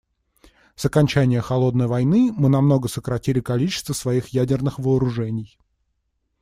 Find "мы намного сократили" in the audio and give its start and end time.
2.35-3.39